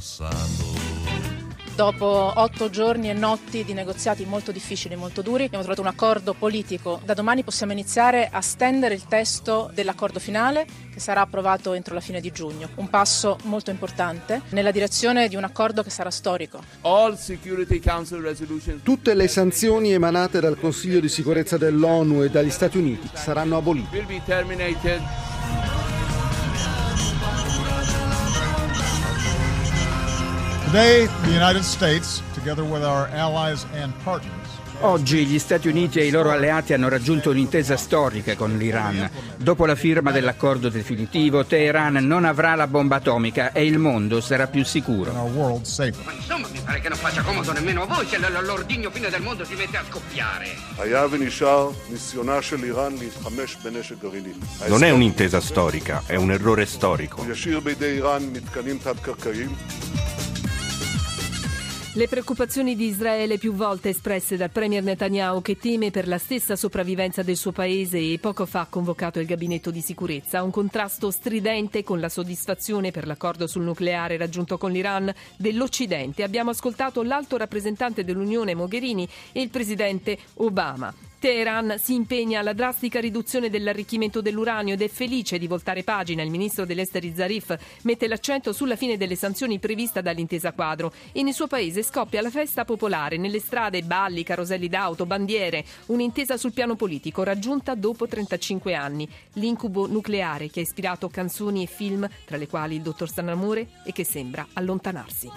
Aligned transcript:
passato. 0.00 0.98
Dopo 1.76 2.32
otto 2.34 2.68
giorni 2.68 3.08
e 3.08 3.14
notti 3.14 3.64
di 3.64 3.72
negoziati 3.72 4.24
molto 4.26 4.52
difficili 4.52 4.94
e 4.94 4.96
molto 4.96 5.22
duri, 5.22 5.44
abbiamo 5.44 5.62
trovato 5.62 5.82
un 5.82 5.86
accordo 5.88 6.34
politico. 6.34 7.00
Da 7.04 7.14
domani 7.14 7.42
possiamo 7.42 7.72
iniziare 7.72 8.28
a 8.30 8.40
stendere 8.42 8.94
il 8.94 9.04
testo 9.04 9.70
dell'accordo 9.72 10.18
finale 10.18 10.66
che 10.92 11.00
sarà 11.00 11.22
approvato 11.22 11.72
entro 11.72 11.94
la 11.94 12.00
fine 12.00 12.20
di 12.20 12.32
giugno. 12.32 12.68
Un 12.76 12.90
passo 12.90 13.38
molto 13.44 13.70
importante 13.70 14.42
nella 14.50 14.72
direzione 14.72 15.28
di 15.28 15.36
un 15.36 15.44
accordo 15.44 15.82
che 15.82 15.90
sarà 15.90 16.10
storico. 16.10 16.62
Tutte 18.82 19.14
le 19.14 19.28
sanzioni 19.28 19.92
emanate 19.92 20.40
dal 20.40 20.58
Consiglio 20.58 21.00
di 21.00 21.08
sicurezza 21.08 21.56
dell'ONU 21.56 22.24
e 22.24 22.30
dagli 22.30 22.50
Stati 22.50 22.76
Uniti 22.76 23.08
saranno 23.14 23.56
abolite. 23.56 24.04
Today, 30.70 31.08
the 31.24 31.32
United 31.32 31.64
States, 31.64 32.22
together 32.32 32.62
with 32.62 32.84
our 32.84 33.08
allies 33.08 33.66
and 33.74 33.92
partners, 34.04 34.60
Oggi 34.82 35.26
gli 35.26 35.38
Stati 35.38 35.68
Uniti 35.68 35.98
e 35.98 36.06
i 36.06 36.10
loro 36.10 36.30
alleati 36.30 36.72
hanno 36.72 36.88
raggiunto 36.88 37.28
un'intesa 37.30 37.76
storica 37.76 38.34
con 38.34 38.56
l'Iran. 38.56 39.10
Dopo 39.36 39.66
la 39.66 39.74
firma 39.74 40.10
dell'accordo 40.10 40.70
definitivo, 40.70 41.44
Teheran 41.44 41.96
non 42.06 42.24
avrà 42.24 42.54
la 42.54 42.66
bomba 42.66 42.96
atomica 42.96 43.52
e 43.52 43.66
il 43.66 43.78
mondo 43.78 44.22
sarà 44.22 44.46
più 44.46 44.64
sicuro. 44.64 45.12
Ma 45.12 46.12
insomma, 46.12 46.48
mi 46.50 46.60
pare 46.64 46.80
che 46.80 46.88
non 46.88 46.96
faccia 46.96 47.20
comodo 47.20 47.52
nemmeno 47.52 47.82
a 47.82 47.86
voi 47.86 48.06
se 48.06 48.18
l'ordigno 48.18 48.90
fine 48.90 49.10
del 49.10 49.20
mondo 49.20 49.44
si 49.44 49.54
mette 49.54 49.76
a 49.76 49.84
scoppiare. 49.86 50.56
Non 54.66 54.82
è 54.82 54.90
un'intesa 54.90 55.40
storica, 55.40 56.04
è 56.06 56.14
un 56.14 56.30
errore 56.30 56.64
storico. 56.64 57.22
Le 61.94 62.06
preoccupazioni 62.06 62.76
di 62.76 62.86
Israele 62.86 63.36
più 63.36 63.52
volte 63.52 63.88
espresse 63.88 64.36
dal 64.36 64.50
premier 64.50 64.80
Netanyahu 64.80 65.42
che 65.42 65.58
teme 65.58 65.90
per 65.90 66.06
la 66.06 66.18
stessa 66.18 66.54
sopravvivenza 66.54 67.24
del 67.24 67.36
suo 67.36 67.50
paese 67.50 67.98
e 67.98 68.20
poco 68.20 68.46
fa 68.46 68.60
ha 68.60 68.66
convocato 68.70 69.18
il 69.18 69.26
gabinetto 69.26 69.72
di 69.72 69.80
sicurezza, 69.80 70.44
un 70.44 70.52
contrasto 70.52 71.10
stridente 71.10 71.82
con 71.82 71.98
la 71.98 72.08
soddisfazione 72.08 72.92
per 72.92 73.08
l'accordo 73.08 73.48
sul 73.48 73.64
nucleare 73.64 74.16
raggiunto 74.16 74.56
con 74.56 74.70
l'Iran 74.70 75.12
dell'Occidente. 75.36 76.22
Abbiamo 76.22 76.50
ascoltato 76.50 77.02
l'alto 77.02 77.36
rappresentante 77.36 78.04
dell'Unione 78.04 78.54
Mogherini 78.54 79.08
e 79.32 79.40
il 79.40 79.50
presidente 79.50 80.16
Obama. 80.34 81.09
Teheran 81.20 81.76
si 81.78 81.92
impegna 81.92 82.40
alla 82.40 82.54
drastica 82.54 82.98
riduzione 82.98 83.50
dell'arricchimento 83.50 84.22
dell'uranio 84.22 84.72
ed 84.72 84.80
è 84.80 84.88
felice 84.88 85.36
di 85.36 85.46
voltare 85.46 85.84
pagina. 85.84 86.22
Il 86.22 86.30
ministro 86.30 86.64
dell'esteri 86.64 87.12
Zarif 87.14 87.54
mette 87.82 88.08
l'accento 88.08 88.54
sulla 88.54 88.74
fine 88.74 88.96
delle 88.96 89.16
sanzioni 89.16 89.58
prevista 89.58 90.00
dall'intesa 90.00 90.52
quadro 90.52 90.90
e 91.12 91.22
nel 91.22 91.34
suo 91.34 91.46
paese 91.46 91.82
scoppia 91.82 92.22
la 92.22 92.30
festa 92.30 92.64
popolare. 92.64 93.18
Nelle 93.18 93.38
strade 93.38 93.82
balli, 93.82 94.22
caroselli 94.22 94.68
d'auto, 94.68 95.04
bandiere. 95.04 95.62
Un'intesa 95.86 96.38
sul 96.38 96.54
piano 96.54 96.74
politico 96.74 97.22
raggiunta 97.22 97.74
dopo 97.74 98.08
35 98.08 98.74
anni. 98.74 99.06
L'incubo 99.34 99.86
nucleare 99.86 100.48
che 100.48 100.60
ha 100.60 100.62
ispirato 100.62 101.10
canzoni 101.10 101.64
e 101.64 101.66
film, 101.66 102.08
tra 102.24 102.38
le 102.38 102.48
quali 102.48 102.76
il 102.76 102.80
dottor 102.80 103.10
Stanamore, 103.10 103.68
e 103.84 103.92
che 103.92 104.04
sembra 104.04 104.46
allontanarsi. 104.54 105.30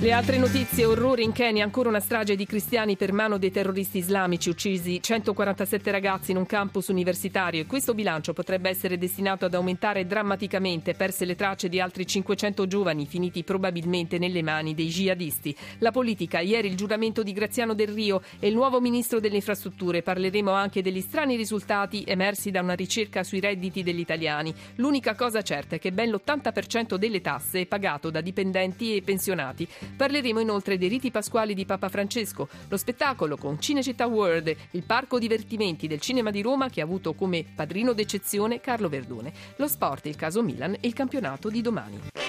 Le 0.00 0.12
altre 0.12 0.38
notizie, 0.38 0.84
orrore 0.84 1.22
in 1.22 1.32
Kenya, 1.32 1.64
ancora 1.64 1.88
una 1.88 1.98
strage 1.98 2.36
di 2.36 2.46
cristiani 2.46 2.96
per 2.96 3.12
mano 3.12 3.36
dei 3.36 3.50
terroristi 3.50 3.98
islamici, 3.98 4.48
uccisi 4.48 5.02
147 5.02 5.90
ragazzi 5.90 6.30
in 6.30 6.36
un 6.36 6.46
campus 6.46 6.86
universitario 6.86 7.60
e 7.60 7.66
questo 7.66 7.94
bilancio 7.94 8.32
potrebbe 8.32 8.68
essere 8.68 8.96
destinato 8.96 9.46
ad 9.46 9.54
aumentare 9.54 10.06
drammaticamente, 10.06 10.94
perse 10.94 11.24
le 11.24 11.34
tracce 11.34 11.68
di 11.68 11.80
altri 11.80 12.06
500 12.06 12.68
giovani 12.68 13.06
finiti 13.06 13.42
probabilmente 13.42 14.18
nelle 14.18 14.40
mani 14.40 14.72
dei 14.72 14.86
jihadisti. 14.86 15.56
La 15.78 15.90
politica, 15.90 16.38
ieri 16.38 16.68
il 16.68 16.76
giuramento 16.76 17.24
di 17.24 17.32
Graziano 17.32 17.74
Del 17.74 17.88
Rio 17.88 18.22
e 18.38 18.46
il 18.46 18.54
nuovo 18.54 18.80
ministro 18.80 19.18
delle 19.18 19.34
infrastrutture, 19.34 20.02
parleremo 20.02 20.52
anche 20.52 20.80
degli 20.80 21.00
strani 21.00 21.34
risultati 21.34 22.04
emersi 22.06 22.52
da 22.52 22.60
una 22.60 22.74
ricerca 22.74 23.24
sui 23.24 23.40
redditi 23.40 23.82
degli 23.82 23.98
italiani. 23.98 24.54
L'unica 24.76 25.16
cosa 25.16 25.42
certa 25.42 25.74
è 25.74 25.80
che 25.80 25.90
ben 25.90 26.10
l'80% 26.10 26.94
delle 26.94 27.20
tasse 27.20 27.62
è 27.62 27.66
pagato 27.66 28.10
da 28.10 28.20
dipendenti 28.20 28.94
e 28.94 29.02
pensionati. 29.02 29.66
Parleremo 29.96 30.40
inoltre 30.40 30.78
dei 30.78 30.88
riti 30.88 31.10
pasquali 31.10 31.54
di 31.54 31.64
Papa 31.64 31.88
Francesco, 31.88 32.48
lo 32.68 32.76
spettacolo 32.76 33.36
con 33.36 33.60
Cinecittà 33.60 34.06
World, 34.06 34.54
il 34.72 34.82
parco 34.82 35.18
divertimenti 35.18 35.86
del 35.86 36.00
cinema 36.00 36.30
di 36.30 36.42
Roma 36.42 36.68
che 36.68 36.80
ha 36.80 36.84
avuto 36.84 37.14
come 37.14 37.44
padrino 37.54 37.92
d'eccezione 37.92 38.60
Carlo 38.60 38.88
Verdone, 38.88 39.32
lo 39.56 39.68
sport, 39.68 40.06
il 40.06 40.16
caso 40.16 40.42
Milan 40.42 40.74
e 40.74 40.86
il 40.86 40.94
campionato 40.94 41.48
di 41.48 41.60
domani. 41.60 42.27